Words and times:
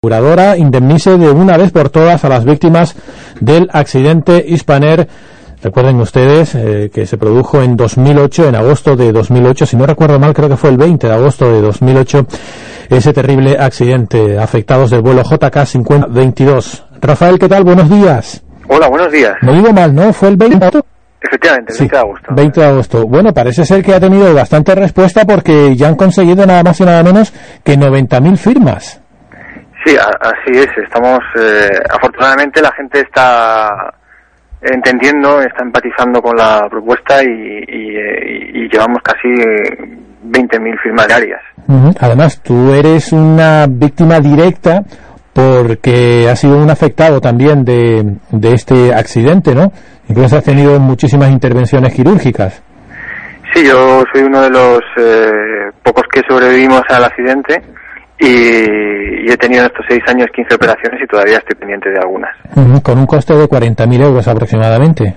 Curadora 0.00 0.56
indemnice 0.56 1.16
de 1.16 1.30
una 1.30 1.56
vez 1.56 1.72
por 1.72 1.90
todas 1.90 2.24
a 2.24 2.28
las 2.28 2.44
víctimas 2.44 2.94
del 3.40 3.68
accidente 3.72 4.44
Hispaner. 4.46 5.08
Recuerden 5.62 6.00
ustedes 6.00 6.54
eh, 6.54 6.90
que 6.92 7.06
se 7.06 7.18
produjo 7.18 7.62
en 7.62 7.76
2008, 7.76 8.48
en 8.48 8.54
agosto 8.54 8.94
de 8.94 9.10
2008, 9.10 9.66
si 9.66 9.76
no 9.76 9.86
recuerdo 9.86 10.18
mal, 10.18 10.32
creo 10.32 10.48
que 10.48 10.56
fue 10.56 10.70
el 10.70 10.76
20 10.76 11.08
de 11.08 11.12
agosto 11.12 11.50
de 11.50 11.60
2008, 11.60 12.26
ese 12.90 13.12
terrible 13.12 13.56
accidente. 13.58 14.38
Afectados 14.38 14.90
del 14.90 15.02
vuelo 15.02 15.22
JK 15.22 15.64
5022. 15.64 16.84
Rafael, 17.00 17.38
¿qué 17.38 17.48
tal? 17.48 17.64
Buenos 17.64 17.90
días. 17.90 18.42
Hola, 18.68 18.88
buenos 18.88 19.10
días. 19.10 19.34
No 19.42 19.52
digo 19.52 19.72
mal, 19.72 19.94
¿no? 19.94 20.12
¿Fue 20.12 20.28
el 20.28 20.36
20 20.36 20.58
de 20.58 20.66
agosto? 20.66 20.97
Efectivamente, 21.20 21.72
el 21.72 21.78
20 21.78 21.96
de 21.96 22.00
agosto. 22.00 22.34
20 22.34 22.60
de 22.60 22.66
agosto. 22.66 23.06
Bueno, 23.06 23.32
parece 23.32 23.64
ser 23.64 23.82
que 23.82 23.94
ha 23.94 24.00
tenido 24.00 24.32
bastante 24.34 24.74
respuesta 24.74 25.24
porque 25.24 25.74
ya 25.74 25.88
han 25.88 25.96
conseguido 25.96 26.46
nada 26.46 26.62
más 26.62 26.80
y 26.80 26.84
nada 26.84 27.02
menos 27.02 27.32
que 27.64 27.76
90.000 27.76 28.36
firmas. 28.36 29.02
Sí, 29.84 29.96
así 29.96 30.58
es. 30.58 30.68
Estamos, 30.84 31.18
eh, 31.40 31.70
afortunadamente, 31.90 32.60
la 32.62 32.72
gente 32.72 33.00
está 33.00 33.92
entendiendo, 34.60 35.40
está 35.40 35.62
empatizando 35.62 36.20
con 36.20 36.36
la 36.36 36.66
propuesta 36.68 37.22
y, 37.22 37.64
y, 37.68 38.68
llevamos 38.70 38.98
casi 39.02 39.28
20.000 39.28 40.82
firmas 40.82 41.06
diarias. 41.06 41.40
Además, 42.00 42.40
tú 42.42 42.72
eres 42.72 43.12
una 43.12 43.66
víctima 43.68 44.20
directa 44.20 44.82
porque 45.38 46.28
has 46.28 46.40
sido 46.40 46.56
un 46.56 46.68
afectado 46.68 47.20
también 47.20 47.64
de, 47.64 48.16
de 48.32 48.54
este 48.54 48.92
accidente, 48.92 49.54
¿no? 49.54 49.70
Incluso 50.08 50.36
has 50.36 50.42
tenido 50.42 50.80
muchísimas 50.80 51.30
intervenciones 51.30 51.94
quirúrgicas. 51.94 52.60
Sí, 53.54 53.64
yo 53.64 54.02
soy 54.12 54.24
uno 54.24 54.42
de 54.42 54.50
los 54.50 54.80
eh, 54.96 55.70
pocos 55.84 56.02
que 56.12 56.22
sobrevivimos 56.28 56.82
al 56.88 57.04
accidente 57.04 57.62
y, 58.18 59.30
he 59.30 59.36
tenido 59.36 59.62
en 59.62 59.66
estos 59.66 59.86
seis 59.88 60.00
años 60.08 60.26
15 60.34 60.56
operaciones 60.56 61.00
y 61.04 61.06
todavía 61.06 61.36
estoy 61.36 61.54
pendiente 61.54 61.90
de 61.90 61.98
algunas. 61.98 62.34
con 62.82 62.98
un 62.98 63.06
coste 63.06 63.34
de 63.34 63.44
40.000 63.44 64.02
euros 64.02 64.26
aproximadamente. 64.26 65.14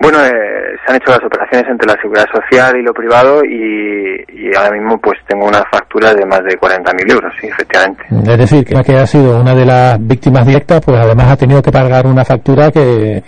Bueno, 0.00 0.18
eh, 0.24 0.76
se 0.84 0.90
han 0.90 0.96
hecho 0.96 1.10
las 1.10 1.22
operaciones 1.22 1.70
entre 1.70 1.86
la 1.86 2.00
seguridad 2.00 2.24
social 2.32 2.74
y 2.76 2.82
lo 2.82 2.94
privado 2.94 3.44
y, 3.44 4.50
ahora 4.56 4.72
mismo 4.72 4.98
pues 4.98 5.18
tengo 5.28 5.46
una 5.46 5.62
factura 5.70 6.14
de 6.14 6.24
más 6.24 6.40
de 6.42 6.58
40.000 6.58 7.12
euros, 7.12 7.32
sí, 7.38 7.46
efectivamente. 7.46 8.02
Es 8.10 8.38
decir, 8.38 8.64
que 8.64 8.96
ha 8.96 9.06
sido 9.06 9.40
una 9.40 9.54
de 9.54 9.66
las 9.66 9.98
víctimas 10.00 10.46
directas, 10.46 10.80
pues 10.84 10.98
además 10.98 11.30
ha 11.30 11.36
tenido 11.36 11.62
que 11.62 11.70
pagar 11.70 12.06
una 12.06 12.24
factura 12.24 12.70
que... 12.70 13.22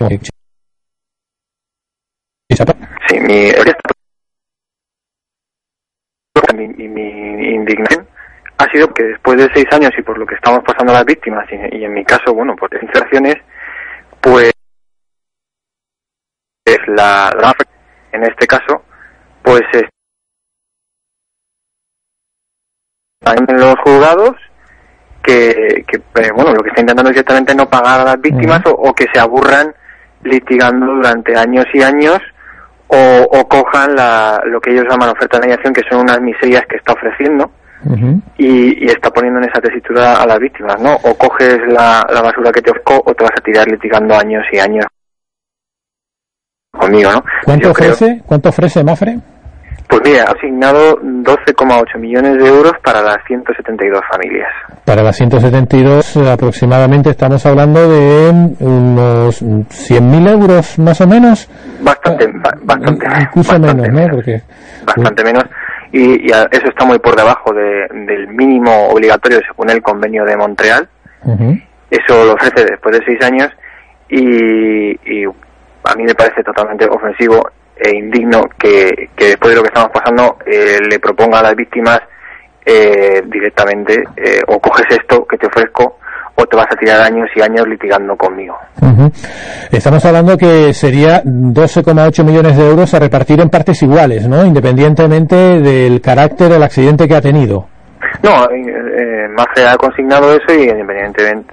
Sí, 3.06 3.20
mi, 3.20 3.52
mi, 6.68 6.88
mi 6.88 7.54
indignación 7.54 8.06
ha 8.62 8.70
sido 8.70 8.88
que 8.94 9.04
después 9.04 9.36
de 9.36 9.48
seis 9.54 9.66
años 9.72 9.90
y 9.98 10.02
por 10.02 10.18
lo 10.18 10.26
que 10.26 10.34
estamos 10.36 10.60
pasando 10.64 10.92
las 10.92 11.04
víctimas 11.04 11.46
y, 11.50 11.84
en 11.84 11.92
mi 11.92 12.04
caso, 12.04 12.32
bueno, 12.32 12.54
por 12.56 12.70
infracciones, 12.80 13.36
pues 14.20 14.52
es 16.74 16.88
la, 16.88 17.32
en 18.12 18.22
este 18.24 18.46
caso, 18.46 18.82
pues 19.42 19.62
en 23.24 23.60
los 23.60 23.74
juzgados 23.84 24.34
que, 25.22 25.84
que 25.86 25.96
eh, 25.96 26.30
bueno, 26.34 26.52
lo 26.52 26.62
que 26.62 26.70
está 26.70 26.80
intentando 26.80 27.10
es 27.10 27.14
directamente 27.14 27.54
no 27.54 27.68
pagar 27.68 28.00
a 28.00 28.04
las 28.04 28.20
víctimas 28.20 28.60
o, 28.66 28.92
que 28.94 29.06
se 29.12 29.20
aburran 29.20 29.74
litigando 30.24 30.86
durante 30.86 31.36
años 31.36 31.66
y 31.72 31.82
años 31.82 32.18
o, 32.88 33.28
o 33.30 33.48
cojan 33.48 33.94
la, 33.94 34.42
lo 34.46 34.60
que 34.60 34.72
ellos 34.72 34.86
llaman 34.90 35.10
oferta 35.10 35.38
de 35.38 35.46
mediación, 35.46 35.72
que 35.72 35.82
son 35.88 36.00
unas 36.00 36.20
miserias 36.20 36.64
que 36.68 36.76
está 36.76 36.92
ofreciendo 36.92 37.50
y, 38.38 38.86
está 38.88 39.10
poniendo 39.10 39.40
en 39.40 39.48
esa 39.48 39.60
tesitura 39.60 40.22
a 40.22 40.26
las 40.26 40.38
víctimas, 40.38 40.80
¿no? 40.80 40.94
O 41.02 41.14
coges 41.16 41.58
la, 41.68 42.04
basura 42.22 42.52
que 42.52 42.62
te 42.62 42.70
ofrezco 42.70 43.02
o 43.04 43.14
te 43.14 43.24
vas 43.24 43.32
a 43.36 43.40
tirar 43.40 43.66
litigando 43.66 44.14
años 44.14 44.44
y 44.52 44.58
años 44.58 44.86
conmigo, 46.78 47.12
¿no? 47.12 47.24
¿Cuánto 47.44 47.70
ofrece? 47.70 48.22
¿Cuánto 48.26 48.48
ofrece 48.48 48.82
Mafre? 48.82 49.18
Pues 49.88 50.00
mira, 50.04 50.24
ha 50.24 50.32
asignado 50.32 50.96
12,8 51.02 51.98
millones 51.98 52.38
de 52.38 52.48
euros 52.48 52.72
para 52.82 53.02
las 53.02 53.18
172 53.26 54.00
familias. 54.10 54.48
Para 54.86 55.02
las 55.02 55.16
172 55.16 56.16
aproximadamente 56.16 57.10
estamos 57.10 57.44
hablando 57.44 57.88
de 57.90 58.30
unos 58.60 59.42
100.000 59.42 60.30
euros 60.30 60.78
más 60.78 61.00
o 61.02 61.06
menos. 61.06 61.48
Bastante, 61.82 62.26
bastante. 62.62 63.06
Incluso 63.20 63.58
menos, 63.58 63.88
¿no? 63.88 64.08
Porque, 64.08 64.42
bastante 64.86 65.24
menos 65.24 65.44
y, 65.92 66.24
eso 66.30 66.68
está 66.68 66.86
muy 66.86 66.98
por 66.98 67.14
debajo 67.14 67.52
del 67.52 68.28
mínimo 68.28 68.88
obligatorio 68.88 69.40
según 69.46 69.68
el 69.70 69.82
convenio 69.82 70.24
de 70.24 70.36
Montreal. 70.38 70.88
Eso 71.90 72.24
lo 72.24 72.32
ofrece 72.32 72.64
después 72.64 72.98
de 72.98 73.04
seis 73.04 73.18
años 73.22 73.50
y, 74.08 75.26
a 75.84 75.94
mí 75.94 76.04
me 76.04 76.14
parece 76.14 76.42
totalmente 76.42 76.86
ofensivo 76.86 77.42
e 77.76 77.96
indigno 77.96 78.42
que, 78.58 79.08
después 79.16 79.50
de 79.50 79.56
lo 79.56 79.62
que 79.62 79.68
estamos 79.68 79.90
pasando 79.92 80.38
eh, 80.46 80.78
le 80.88 80.98
proponga 80.98 81.40
a 81.40 81.42
las 81.42 81.56
víctimas 81.56 82.00
eh, 82.64 83.22
directamente 83.26 84.04
eh, 84.16 84.40
o 84.46 84.60
coges 84.60 84.86
esto 84.90 85.24
que 85.26 85.36
te 85.36 85.46
ofrezco 85.46 85.98
o 86.34 86.46
te 86.46 86.56
vas 86.56 86.66
a 86.70 86.76
tirar 86.76 87.00
años 87.00 87.28
y 87.34 87.42
años 87.42 87.66
litigando 87.68 88.16
conmigo. 88.16 88.56
Estamos 89.70 90.04
hablando 90.04 90.36
que 90.36 90.72
sería 90.72 91.22
12,8 91.22 92.24
millones 92.24 92.56
de 92.56 92.68
euros 92.68 92.94
a 92.94 92.98
repartir 92.98 93.40
en 93.40 93.50
partes 93.50 93.82
iguales, 93.82 94.28
¿no? 94.28 94.44
Independientemente 94.44 95.60
del 95.60 96.00
carácter 96.00 96.48
del 96.48 96.62
accidente 96.62 97.06
que 97.06 97.16
ha 97.16 97.20
tenido. 97.20 97.66
No, 98.22 98.48
eh, 98.50 99.28
Mafre 99.28 99.66
ha 99.66 99.76
consignado 99.76 100.34
eso 100.34 100.52
y 100.54 100.68
independientemente 100.68 101.52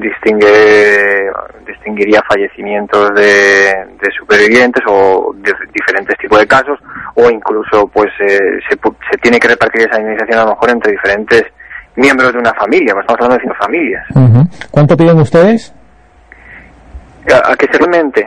distingue, 0.00 1.30
distinguiría 1.66 2.22
fallecimientos 2.28 3.14
de, 3.14 3.74
supervivientes 4.18 4.82
o 4.86 5.32
de 5.36 5.52
diferentes 5.72 6.16
tipos 6.18 6.38
de 6.38 6.46
casos 6.46 6.78
o 7.14 7.30
incluso 7.30 7.86
pues 7.88 8.10
eh, 8.20 8.38
se, 8.68 8.76
se 8.76 9.18
tiene 9.22 9.38
que 9.38 9.48
repartir 9.48 9.82
esa 9.82 9.98
indemnización 9.98 10.38
a 10.38 10.44
lo 10.44 10.50
mejor 10.50 10.70
entre 10.70 10.92
diferentes 10.92 11.44
miembros 11.96 12.32
de 12.32 12.38
una 12.38 12.54
familia, 12.54 12.94
pues 12.94 13.04
estamos 13.04 13.20
hablando 13.20 13.36
de 13.36 13.42
cinco 13.42 13.56
familias. 13.60 14.06
¿Cuánto 14.70 14.96
piden 14.96 15.18
ustedes? 15.18 15.74
¿A, 17.28 17.54
qué 17.56 17.66
se? 17.70 17.80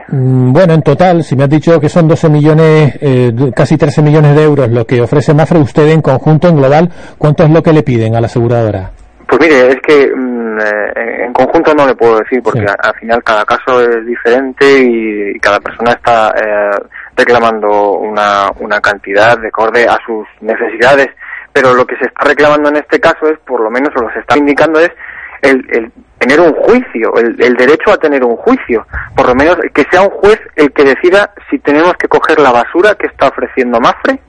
Mm, 0.08 0.54
bueno, 0.54 0.74
en 0.74 0.82
total, 0.82 1.24
si 1.24 1.36
me 1.36 1.44
has 1.44 1.50
dicho 1.50 1.80
que 1.80 1.90
son 1.90 2.08
12 2.08 2.30
millones, 2.30 2.98
eh, 3.02 3.32
casi 3.56 3.78
13 3.78 4.02
millones 4.02 4.36
de 4.36 4.44
euros 4.44 4.70
lo 4.70 4.86
que 4.86 5.02
ofrece 5.02 5.34
Mafre, 5.34 5.60
usted 5.60 5.90
en 5.90 6.02
conjunto, 6.02 6.48
en 6.48 6.58
global, 6.58 6.90
¿cuánto 7.18 7.44
es 7.44 7.50
lo 7.50 7.62
que 7.62 7.74
le 7.74 7.84
piden 7.84 8.16
a 8.16 8.22
la 8.22 8.28
aseguradora? 8.28 8.92
Pues 9.28 9.42
mire, 9.42 9.68
es 9.70 9.78
que 9.82 10.08
mm, 10.16 10.60
eh, 10.60 11.26
en 11.26 11.34
conjunto 11.34 11.74
no 11.74 11.88
le 11.88 11.96
puedo 11.96 12.20
decir, 12.20 12.42
porque 12.44 12.62
al 12.62 12.96
final 13.00 13.24
cada 13.24 13.44
caso 13.46 13.82
es 13.82 14.06
diferente 14.06 14.66
y, 14.80 15.40
cada 15.40 15.60
persona 15.60 15.94
está 15.94 16.30
eh, 16.30 16.78
reclamando 17.16 17.94
una, 17.94 18.52
una 18.60 18.80
cantidad 18.80 19.38
de 19.38 19.48
acorde 19.48 19.86
a 19.86 19.98
sus 20.06 20.26
necesidades 20.42 21.10
pero 21.54 21.74
lo 21.76 21.86
que 21.86 21.96
se 21.98 22.06
está 22.06 22.26
reclamando 22.26 22.70
en 22.70 22.78
este 22.78 23.00
caso 23.00 23.28
es, 23.28 23.38
por 23.46 23.62
lo 23.62 23.70
menos, 23.70 23.90
o 23.96 24.02
lo 24.02 24.12
se 24.12 24.20
está 24.20 24.36
indicando 24.36 24.80
es 24.80 24.92
el, 25.44 25.92
tener 26.24 26.40
un 26.40 26.54
juicio, 26.54 27.14
el, 27.18 27.56
derecho 27.56 27.92
a 27.92 27.98
tener 27.98 28.24
un 28.24 28.38
juicio, 28.38 28.86
por 29.16 29.28
lo 29.28 29.36
menos 29.36 29.58
que 29.74 29.84
sea 29.92 30.04
un 30.04 30.10
juez 30.10 30.40
el 30.56 30.72
que 30.72 30.84
decida 30.84 31.34
si 31.50 31.60
tenemos 31.60 31.94
que 32.00 32.08
coger 32.08 32.40
la 32.40 32.52
basura 32.52 32.96
que 32.96 33.08
está 33.08 33.28
ofreciendo 33.28 33.80
Mafre 33.80 34.20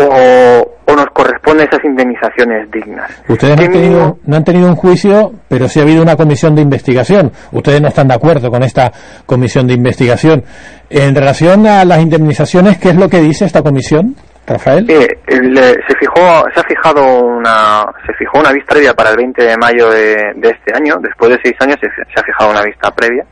o, 0.00 0.94
nos 0.94 1.06
corresponden 1.12 1.68
esas 1.68 1.84
indemnizaciones 1.84 2.68
dignas. 2.72 3.08
Ustedes 3.28 3.56
no 3.56 3.62
han, 3.62 3.72
tenido, 3.72 4.18
no 4.24 4.36
han 4.36 4.44
tenido 4.44 4.68
un 4.68 4.74
juicio, 4.74 5.32
pero 5.48 5.68
sí 5.68 5.78
ha 5.78 5.82
habido 5.82 6.02
una 6.02 6.16
comisión 6.16 6.56
de 6.56 6.62
investigación. 6.62 7.30
Ustedes 7.52 7.80
no 7.80 7.88
están 7.88 8.08
de 8.08 8.14
acuerdo 8.14 8.50
con 8.50 8.64
esta 8.64 8.90
comisión 9.24 9.68
de 9.68 9.74
investigación. 9.74 10.42
En 10.90 11.14
relación 11.14 11.66
a 11.68 11.84
las 11.84 12.00
indemnizaciones, 12.00 12.78
¿qué 12.78 12.88
es 12.88 12.96
lo 12.96 13.08
que 13.08 13.20
dice 13.20 13.44
esta 13.44 13.62
comisión? 13.62 14.16
Rafael. 14.48 14.86
se 14.86 15.96
fijó, 15.98 16.44
se 16.54 16.60
ha 16.60 16.64
fijado 16.64 17.04
una, 17.04 17.84
se 18.06 18.14
fijó 18.14 18.38
una 18.38 18.52
vista 18.52 18.74
previa 18.74 18.94
para 18.94 19.10
el 19.10 19.16
20 19.16 19.42
de 19.42 19.56
mayo 19.56 19.90
de, 19.90 20.34
este 20.42 20.74
año. 20.74 20.96
Después 21.00 21.30
de 21.30 21.40
seis 21.42 21.56
años 21.60 21.76
se, 21.80 21.86
ha 21.88 22.24
fijado 22.24 22.50
una 22.50 22.62
vista 22.62 22.90
previa. 22.90 23.24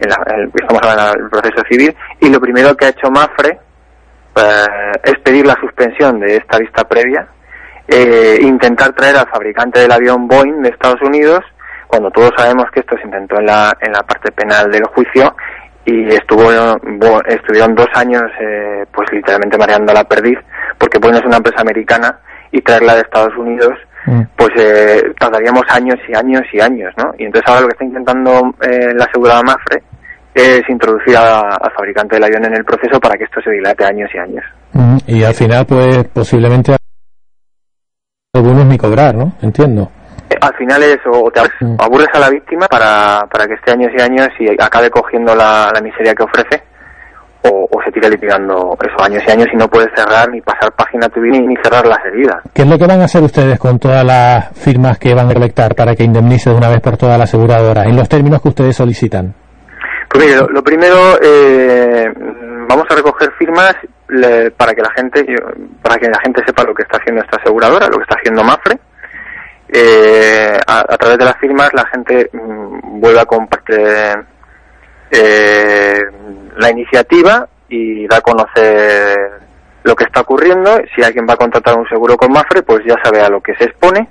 En 0.00 0.10
estamos 0.54 0.82
hablando 0.82 1.12
del 1.12 1.30
proceso 1.30 1.62
civil 1.70 1.94
y 2.20 2.28
lo 2.28 2.40
primero 2.40 2.76
que 2.76 2.86
ha 2.86 2.88
hecho 2.88 3.08
Mafre 3.10 3.58
eh, 4.36 4.92
es 5.04 5.18
pedir 5.20 5.46
la 5.46 5.54
suspensión 5.60 6.18
de 6.18 6.36
esta 6.36 6.58
vista 6.58 6.82
previa 6.82 7.28
eh, 7.88 8.38
intentar 8.40 8.92
traer 8.92 9.16
al 9.16 9.28
fabricante 9.28 9.80
del 9.80 9.92
avión 9.92 10.28
Boeing 10.28 10.62
de 10.62 10.70
Estados 10.70 11.02
Unidos, 11.02 11.40
cuando 11.86 12.10
todos 12.10 12.30
sabemos 12.36 12.66
que 12.72 12.80
esto 12.80 12.96
se 12.96 13.04
intentó 13.04 13.38
en 13.38 13.46
la, 13.46 13.76
en 13.80 13.92
la 13.92 14.02
parte 14.02 14.32
penal 14.32 14.70
del 14.70 14.84
juicio 14.84 15.34
y 15.84 16.06
estuvo 16.14 16.50
estuvieron 17.26 17.74
dos 17.74 17.88
años 17.94 18.22
eh, 18.40 18.84
pues 18.92 19.10
literalmente 19.12 19.58
mareando 19.58 19.92
la 19.92 20.04
perdiz 20.04 20.38
porque 20.78 20.98
es 21.02 21.24
una 21.24 21.38
empresa 21.38 21.60
americana 21.60 22.18
y 22.52 22.60
traerla 22.60 22.94
de 22.94 23.00
Estados 23.00 23.36
Unidos 23.36 23.72
mm. 24.06 24.22
pues 24.36 24.50
eh, 24.56 25.02
tardaríamos 25.18 25.62
años 25.70 25.96
y 26.08 26.14
años 26.16 26.42
y 26.52 26.60
años 26.60 26.92
¿no? 26.96 27.12
y 27.18 27.24
entonces 27.24 27.48
ahora 27.48 27.62
lo 27.62 27.68
que 27.68 27.72
está 27.72 27.84
intentando 27.84 28.54
eh, 28.62 28.94
la 28.94 29.04
asegurada 29.04 29.42
Mafre 29.42 29.82
es 30.34 30.62
introducir 30.68 31.16
al 31.16 31.72
fabricante 31.76 32.16
del 32.16 32.24
avión 32.24 32.44
en 32.46 32.54
el 32.54 32.64
proceso 32.64 32.98
para 33.00 33.16
que 33.16 33.24
esto 33.24 33.40
se 33.42 33.50
dilate 33.50 33.84
años 33.84 34.08
y 34.14 34.18
años 34.18 34.44
mm. 34.72 34.96
y 35.06 35.24
al 35.24 35.34
final 35.34 35.66
pues 35.66 36.04
posiblemente 36.12 36.76
algunos 38.34 38.66
ni 38.66 38.78
cobrar 38.78 39.16
¿no? 39.16 39.32
entiendo 39.42 39.90
al 40.42 40.54
final 40.56 40.82
es 40.82 40.98
o 41.06 41.30
te 41.30 41.40
mm. 41.40 41.76
aburres 41.78 42.08
a 42.12 42.18
la 42.18 42.30
víctima 42.30 42.66
para, 42.66 43.20
para 43.30 43.46
que 43.46 43.54
esté 43.54 43.72
años 43.72 43.92
y 43.96 44.02
años 44.02 44.28
y 44.40 44.50
acabe 44.60 44.90
cogiendo 44.90 45.34
la, 45.34 45.70
miseria 45.82 46.14
que 46.14 46.24
ofrece 46.24 46.62
o, 47.44 47.68
se 47.84 47.90
tira 47.90 48.08
litigando 48.08 48.76
esos 48.80 49.02
años 49.04 49.22
y 49.26 49.30
años 49.32 49.48
y 49.52 49.56
no 49.56 49.66
puedes 49.66 49.88
cerrar 49.96 50.28
ni 50.30 50.40
pasar 50.40 50.72
página 50.72 51.08
tu 51.08 51.20
vida 51.20 51.38
ni 51.40 51.56
cerrar 51.62 51.84
las 51.86 51.98
heridas. 52.04 52.36
¿Qué 52.54 52.62
es 52.62 52.68
lo 52.68 52.78
que 52.78 52.86
van 52.86 53.00
a 53.00 53.04
hacer 53.04 53.22
ustedes 53.22 53.58
con 53.58 53.78
todas 53.80 54.04
las 54.04 54.50
firmas 54.56 54.98
que 54.98 55.12
van 55.12 55.26
a 55.26 55.28
recolectar 55.30 55.74
para 55.74 55.94
que 55.96 56.04
indemnice 56.04 56.50
de 56.50 56.56
una 56.56 56.68
vez 56.68 56.80
por 56.80 56.96
todas 56.96 57.18
la 57.18 57.24
aseguradora 57.24 57.84
en 57.84 57.96
los 57.96 58.08
términos 58.08 58.40
que 58.42 58.48
ustedes 58.48 58.76
solicitan? 58.76 59.34
Pues 60.08 60.24
mire, 60.24 60.38
lo, 60.48 60.62
primero, 60.62 61.18
eh, 61.20 62.06
vamos 62.68 62.84
a 62.88 62.94
recoger 62.94 63.32
firmas 63.36 63.74
para 64.56 64.72
que 64.74 64.82
la 64.82 64.90
gente 64.94 65.24
para 65.82 65.96
que 65.96 66.06
la 66.06 66.20
gente 66.22 66.42
sepa 66.46 66.62
lo 66.64 66.74
que 66.74 66.82
está 66.82 66.98
haciendo 66.98 67.22
esta 67.22 67.38
aseguradora, 67.38 67.86
lo 67.86 67.96
que 67.96 68.02
está 68.02 68.16
haciendo 68.20 68.44
Mafre 68.44 68.78
eh, 69.74 70.58
a, 70.66 70.98
través 70.98 71.16
de 71.18 71.24
las 71.24 71.36
firmas 71.38 71.70
la 71.72 71.86
gente 71.86 72.28
mm, 72.30 73.00
vuelve 73.00 73.20
a 73.20 73.24
compartir 73.24 73.80
eh, 75.10 76.02
la 76.58 76.70
iniciativa 76.70 77.48
y 77.68 78.06
da 78.06 78.18
a 78.18 78.20
conocer 78.20 79.16
lo 79.82 79.96
que 79.96 80.04
está 80.04 80.20
ocurriendo. 80.20 80.78
Si 80.94 81.02
alguien 81.02 81.26
va 81.28 81.34
a 81.34 81.38
contratar 81.38 81.78
un 81.78 81.88
seguro 81.88 82.16
con 82.16 82.32
Mafre, 82.32 82.62
pues 82.62 82.84
ya 82.86 82.96
sabe 83.02 83.22
a 83.22 83.30
lo 83.30 83.40
que 83.40 83.54
se 83.54 83.64
expone 83.64 84.08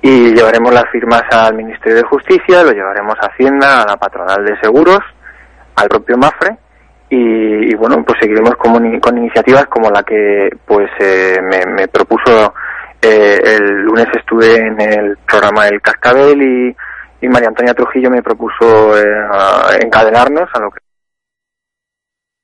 y 0.00 0.34
llevaremos 0.34 0.74
las 0.74 0.90
firmas 0.90 1.22
al 1.30 1.54
Ministerio 1.54 1.98
de 1.98 2.02
Justicia, 2.02 2.64
lo 2.64 2.72
llevaremos 2.72 3.14
a 3.20 3.26
Hacienda, 3.26 3.82
a 3.82 3.86
la 3.86 3.96
patronal 3.96 4.44
de 4.44 4.58
seguros, 4.60 4.98
al 5.76 5.88
propio 5.88 6.18
Mafre 6.18 6.56
y, 7.08 7.74
bueno, 7.74 8.02
pues 8.04 8.18
seguiremos 8.20 8.56
con, 8.56 8.98
con, 8.98 9.18
iniciativas 9.18 9.66
como 9.66 9.90
la 9.90 10.02
que 10.02 10.48
pues 10.64 10.90
eh, 10.98 11.38
me, 11.42 11.66
me 11.66 11.86
propuso 11.86 12.54
eh, 13.04 13.40
el 13.44 13.82
lunes 13.82 14.06
estuve 14.14 14.54
en 14.54 14.80
el 14.80 15.18
programa 15.26 15.66
El 15.66 15.82
Cascabel 15.82 16.40
y, 16.40 16.76
María 17.28 17.48
Antonia 17.48 17.74
Trujillo 17.74 18.10
me 18.10 18.22
propuso 18.22 18.96
eh, 18.98 19.04
encadenarnos 19.80 20.48
a 20.54 20.58
lo 20.60 20.70
que 20.70 20.80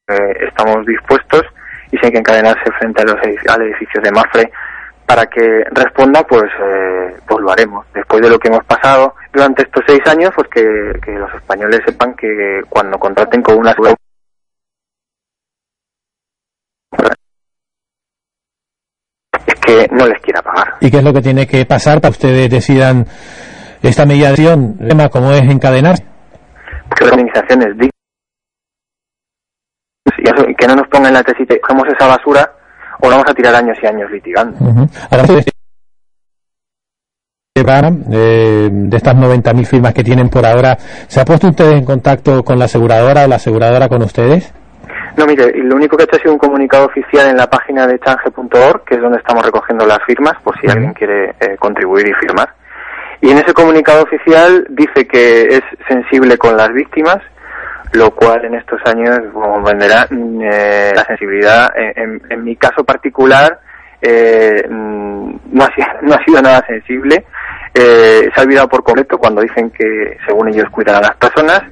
eh, 0.09 0.47
estamos 0.49 0.85
dispuestos 0.87 1.43
y 1.91 1.99
si 1.99 2.07
hay 2.07 2.13
que 2.13 2.19
encadenarse 2.19 2.71
frente 2.79 3.03
a 3.03 3.05
los, 3.05 3.17
al 3.49 3.63
edificio 3.63 4.01
de 4.01 4.13
Mafre 4.13 4.53
para 5.07 5.27
que 5.27 5.65
responda, 5.73 6.23
pues, 6.25 6.51
pues 7.27 7.41
lo 7.41 7.51
haremos. 7.51 7.87
Después 7.95 8.21
de 8.21 8.29
lo 8.29 8.39
que 8.39 8.49
hemos 8.49 8.65
pasado 8.65 9.15
durante 9.33 9.63
estos 9.63 9.83
seis 9.87 10.01
años, 10.07 10.31
pues 10.35 10.49
que 10.49 11.13
los 11.13 11.35
españoles 11.35 11.81
sepan 11.87 12.15
que 12.15 12.63
cuando 12.69 12.99
contraten 12.99 13.43
con 13.43 13.57
una 13.57 13.75
no 19.91 20.07
les 20.07 20.21
quiera 20.21 20.43
pagar. 20.43 20.75
¿Y 20.81 20.91
qué 20.91 20.99
es 20.99 21.05
lo 21.05 21.13
que 21.13 21.23
tiene 21.23 21.47
que 21.47 21.65
pasar 21.65 22.01
para 22.01 22.13
que 22.13 22.27
ustedes 22.27 22.51
decidan 22.51 23.07
esta 23.83 24.07
mediación, 24.07 24.79
tema 24.79 25.09
como 25.09 25.33
es 25.33 25.43
encadenar? 25.43 25.97
Que 26.97 27.05
la 27.05 27.11
organización 27.11 27.63
es 27.63 27.79
digna 27.79 27.91
y 30.49 30.55
que 30.55 30.67
no 30.67 30.75
nos 30.75 30.89
pongan 30.89 31.15
la 31.15 31.23
tesis 31.23 31.47
de 31.47 31.61
cogemos 31.61 31.87
esa 31.89 32.07
basura 32.07 32.53
o 33.01 33.09
vamos 33.09 33.25
a 33.29 33.35
tirar 33.35 33.55
años 33.55 33.77
y 33.83 33.87
años 33.87 34.11
litigando. 34.11 34.57
Eh, 38.11 38.69
de 38.71 38.97
estas 38.97 39.17
90.000 39.17 39.67
firmas 39.67 39.93
que 39.93 40.05
tienen 40.05 40.29
por 40.29 40.47
ahora, 40.47 40.77
¿se 41.09 41.21
ha 41.21 41.25
puesto 41.25 41.49
ustedes 41.49 41.75
en 41.75 41.85
contacto 41.85 42.45
con 42.45 42.59
la 42.59 42.67
aseguradora 42.67 43.25
o 43.25 43.29
la 43.29 43.37
aseguradora 43.37 43.89
con 43.89 44.03
ustedes? 44.03 44.53
No, 45.19 45.27
mire, 45.27 45.53
lo 45.65 45.75
único 45.75 45.97
que 45.97 46.05
he 46.05 46.07
hecho 46.07 46.15
ha 46.15 46.21
sido 46.21 46.33
un 46.33 46.39
comunicado 46.39 46.87
oficial 46.87 47.29
en 47.29 47.37
la 47.37 47.51
página 47.51 47.89
de 47.89 47.99
change.org, 47.99 48.85
que 48.85 48.95
es 48.95 49.01
donde 49.01 49.19
estamos 49.19 49.45
recogiendo 49.45 49.85
las 49.85 49.99
firmas, 50.05 50.35
por 50.45 50.57
si 50.61 50.69
alguien 50.69 50.93
quiere 50.93 51.35
eh, 51.41 51.57
contribuir 51.59 52.07
y 52.07 52.15
firmar. 52.15 52.55
Y 53.21 53.33
en 53.33 53.39
ese 53.39 53.53
comunicado 53.53 54.05
oficial 54.05 54.65
dice 54.71 55.09
que 55.09 55.49
es 55.49 55.63
sensible 55.89 56.39
con 56.39 56.57
las 56.57 56.73
víctimas, 56.73 57.19
lo 57.95 58.13
cual 58.13 58.45
en 58.45 58.55
estos 58.55 58.81
años 58.87 59.19
venderá 59.65 60.07
mm, 60.09 60.41
eh, 60.41 60.93
la 60.95 61.05
sensibilidad. 61.07 61.69
En, 61.75 62.45
mi 62.45 62.55
caso 62.55 62.85
particular 62.85 63.59
eh, 64.01 64.69
mm, 64.71 65.31
no, 65.51 65.65
ha, 65.65 65.71
no 66.03 66.15
ha 66.15 66.25
sido 66.25 66.41
nada 66.41 66.65
sensible. 66.65 67.25
se 67.75 68.31
ha 68.37 68.43
olvidado 68.43 68.69
por 68.69 68.85
completo 68.85 69.19
cuando 69.19 69.41
dicen 69.41 69.71
que 69.71 70.17
según 70.25 70.47
ellos 70.47 70.71
cuidan 70.71 70.95
a 70.95 71.01
las 71.01 71.17
personas 71.17 71.65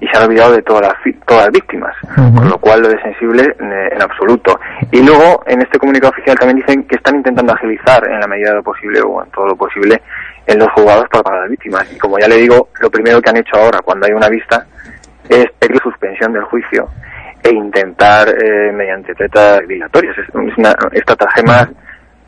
y 0.00 0.06
se 0.08 0.16
han 0.16 0.24
olvidado 0.24 0.52
de 0.52 0.62
todas 0.62 0.82
las, 0.82 0.94
todas 1.26 1.44
las 1.44 1.52
víctimas, 1.52 1.94
con 2.14 2.48
lo 2.48 2.58
cual 2.58 2.80
lo 2.80 2.88
de 2.88 3.00
sensible 3.02 3.42
eh, 3.42 3.88
en, 3.92 4.02
absoluto. 4.02 4.58
Y 4.90 5.02
luego, 5.02 5.42
en 5.46 5.60
este 5.60 5.78
comunicado 5.78 6.10
oficial 6.10 6.38
también 6.38 6.56
dicen 6.56 6.84
que 6.84 6.96
están 6.96 7.16
intentando 7.16 7.52
agilizar 7.52 8.08
en 8.08 8.20
la 8.20 8.26
medida 8.26 8.50
de 8.50 8.56
lo 8.56 8.62
posible 8.62 9.00
o 9.02 9.22
en 9.22 9.30
todo 9.30 9.46
lo 9.48 9.56
posible 9.56 10.00
en 10.46 10.58
los 10.58 10.68
juzgados 10.72 11.06
para 11.10 11.22
pagar 11.22 11.40
las 11.42 11.50
víctimas. 11.50 11.92
Y 11.92 11.98
como 11.98 12.18
ya 12.18 12.28
le 12.28 12.36
digo, 12.36 12.68
lo 12.80 12.90
primero 12.90 13.20
que 13.20 13.30
han 13.30 13.36
hecho 13.36 13.56
ahora 13.56 13.80
cuando 13.84 14.06
hay 14.06 14.12
una 14.12 14.28
vista 14.28 14.66
es 15.28 15.46
pedir 15.58 15.78
suspensión 15.82 16.32
del 16.32 16.44
juicio 16.44 16.88
e 17.42 17.50
intentar 17.50 18.28
eh, 18.28 18.72
mediante 18.72 19.14
tretas 19.14 19.60
dilatorias. 19.68 20.16
Es, 20.16 20.28
una 20.34 20.74
estratagema 20.92 21.70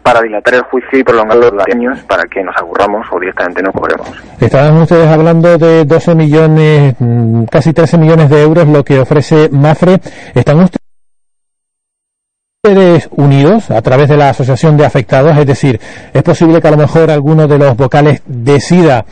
para 0.02 0.20
dilatar 0.20 0.54
el 0.54 0.62
juicio 0.62 0.98
y 0.98 1.04
prolongar 1.04 1.36
los 1.38 1.52
años 1.72 1.98
para 2.08 2.24
que 2.24 2.42
nos 2.42 2.56
aburramos 2.56 3.06
o 3.10 3.20
directamente 3.20 3.62
no 3.62 3.72
cobremos. 3.72 4.10
Estaban 4.40 4.76
ustedes 4.76 5.08
hablando 5.08 5.56
de 5.56 5.84
12 5.84 6.14
millones, 6.14 6.94
mm, 6.98 7.44
casi 7.44 7.72
13 7.72 7.98
millones 7.98 8.28
de 8.28 8.42
euros 8.42 8.66
lo 8.66 8.84
que 8.84 8.98
ofrece 8.98 9.48
Mafre. 9.50 10.00
¿Están 10.34 10.68
ustedes 12.64 13.08
unidos 13.12 13.70
a 13.70 13.80
través 13.82 14.08
de 14.08 14.16
la 14.16 14.30
Asociación 14.30 14.76
de 14.76 14.86
Afectados? 14.86 15.36
Es 15.38 15.46
decir, 15.46 15.80
¿es 16.12 16.22
posible 16.22 16.60
que 16.60 16.68
a 16.68 16.72
lo 16.72 16.76
mejor 16.76 17.10
alguno 17.10 17.46
de 17.46 17.58
los 17.58 17.76
vocales 17.76 18.22
decida 18.26 19.04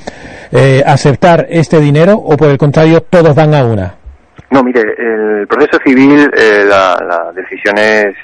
eh, 0.51 0.83
aceptar 0.85 1.47
este 1.49 1.81
dinero 1.81 2.15
o 2.15 2.37
por 2.37 2.49
el 2.49 2.59
contrario 2.59 3.03
todos 3.03 3.35
van 3.35 3.55
a 3.55 3.65
una? 3.65 3.95
No, 4.51 4.65
mire, 4.65 4.81
el 4.99 5.47
proceso 5.47 5.79
civil, 5.85 6.29
eh, 6.37 6.65
la, 6.69 6.97
la 7.07 7.33
decisión 7.33 7.79
es 7.79 8.15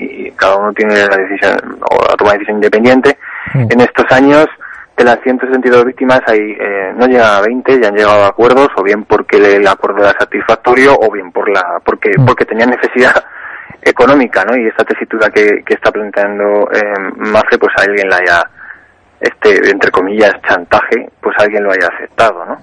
y 0.00 0.30
cada 0.32 0.56
uno 0.56 0.72
tiene 0.72 0.94
la 0.94 1.16
decisión 1.16 1.78
o 1.90 2.04
la 2.08 2.16
toma 2.16 2.32
de 2.32 2.38
decisión 2.38 2.56
independiente. 2.56 3.18
Mm. 3.54 3.66
En 3.70 3.80
estos 3.80 4.06
años, 4.10 4.46
de 4.96 5.04
las 5.04 5.20
162 5.22 5.84
víctimas, 5.84 6.20
hay, 6.26 6.38
eh, 6.38 6.92
no 6.94 7.06
llegan 7.06 7.36
a 7.36 7.40
20, 7.40 7.80
ya 7.80 7.88
han 7.88 7.94
llegado 7.94 8.24
a 8.24 8.28
acuerdos, 8.28 8.68
o 8.76 8.82
bien 8.82 9.04
porque 9.04 9.36
el 9.36 9.66
acuerdo 9.66 10.00
era 10.00 10.12
satisfactorio, 10.18 10.94
o 10.94 11.10
bien 11.10 11.32
por 11.32 11.48
la, 11.48 11.80
porque, 11.84 12.10
mm. 12.16 12.26
porque 12.26 12.44
tenían 12.44 12.70
necesidad 12.70 13.14
económica, 13.82 14.44
¿no? 14.44 14.56
Y 14.56 14.66
esta 14.66 14.84
tesitura 14.84 15.30
que, 15.30 15.62
que 15.64 15.74
está 15.74 15.90
planteando 15.90 16.70
eh, 16.72 17.12
Mafre, 17.16 17.58
pues 17.58 17.72
alguien 17.78 18.08
la 18.08 18.16
haya, 18.16 18.50
este, 19.20 19.70
entre 19.70 19.90
comillas, 19.90 20.34
chantaje, 20.46 21.08
pues 21.20 21.34
alguien 21.38 21.64
lo 21.64 21.72
haya 21.72 21.88
aceptado, 21.88 22.44
¿no? 22.44 22.58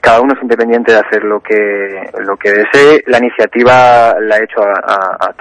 Cada 0.00 0.20
uno 0.20 0.34
es 0.34 0.42
independiente 0.42 0.92
de 0.92 0.98
hacer 0.98 1.24
lo 1.24 1.40
que 1.40 2.10
lo 2.20 2.36
que 2.36 2.50
desee. 2.50 3.02
La 3.06 3.18
iniciativa 3.18 4.14
la 4.20 4.36
he 4.36 4.44
hecho 4.44 4.60
a, 4.62 5.16
a, 5.20 5.32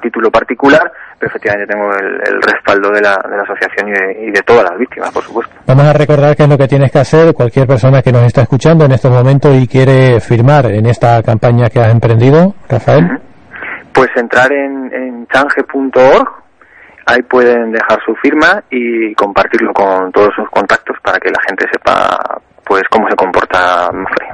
título, 0.00 0.30
particular, 0.30 0.90
pero 1.18 1.28
efectivamente 1.30 1.72
tengo 1.72 1.90
el, 1.94 2.42
respaldo 2.42 2.90
de 2.90 3.00
la, 3.00 3.16
de 3.28 3.36
la 3.36 3.42
asociación 3.42 3.88
y 3.88 4.30
de, 4.30 4.42
todas 4.42 4.64
las 4.64 4.78
víctimas, 4.78 5.10
por 5.12 5.22
supuesto. 5.22 5.54
Vamos 5.66 5.84
a 5.84 5.92
recordar 5.92 6.36
qué 6.36 6.44
es 6.44 6.48
lo 6.48 6.58
que 6.58 6.68
tienes 6.68 6.90
que 6.90 6.98
hacer 6.98 7.34
cualquier 7.34 7.66
persona 7.66 8.02
que 8.02 8.12
nos 8.12 8.22
está 8.22 8.42
escuchando 8.42 8.84
en 8.84 8.92
estos 8.92 9.10
momentos 9.10 9.54
y 9.54 9.66
quiere 9.66 10.20
firmar 10.20 10.66
en 10.66 10.86
esta 10.86 11.22
campaña 11.22 11.68
que 11.68 11.80
has 11.80 11.92
emprendido, 11.92 12.54
Rafael. 12.68 13.20
Pues 13.92 14.08
entrar 14.16 14.50
en, 14.52 14.92
en 14.92 15.26
change.org, 15.28 16.28
ahí 17.06 17.22
pueden 17.22 17.72
dejar 17.72 18.00
su 18.04 18.14
firma 18.16 18.62
y 18.70 19.14
compartirlo 19.14 19.72
con 19.72 20.10
todos 20.12 20.30
sus 20.34 20.48
contactos 20.50 20.96
para 21.02 21.18
que 21.18 21.28
la 21.28 21.40
gente 21.46 21.66
sepa 21.70 22.40
pues 22.64 22.82
cómo 22.90 23.08
se 23.08 23.16
comporta 23.16 23.90
Mafre. 23.92 24.28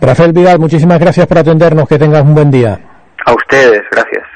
Rafael 0.00 0.32
Vidal, 0.32 0.58
muchísimas 0.58 0.98
gracias 0.98 1.26
por 1.26 1.38
atendernos, 1.38 1.88
que 1.88 1.98
tengas 1.98 2.22
un 2.22 2.34
buen 2.34 2.50
día. 2.50 2.78
A 3.24 3.32
ustedes, 3.32 3.82
gracias. 3.90 4.35